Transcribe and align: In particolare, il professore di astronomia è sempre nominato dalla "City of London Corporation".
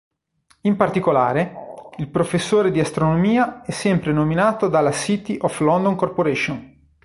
In 0.61 0.77
particolare, 0.77 1.53
il 1.97 2.09
professore 2.09 2.71
di 2.71 2.79
astronomia 2.79 3.61
è 3.61 3.69
sempre 3.69 4.11
nominato 4.11 4.67
dalla 4.67 4.91
"City 4.91 5.37
of 5.39 5.59
London 5.59 5.93
Corporation". 5.93 6.85